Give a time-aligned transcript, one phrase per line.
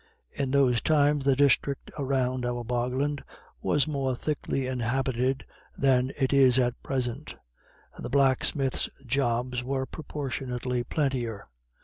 [0.31, 3.23] In those times the district around our bogland
[3.61, 5.45] was more thickly inhabited
[5.77, 7.35] than it is at present,
[7.93, 11.43] and the blacksmith's jobs were proportionately plentier.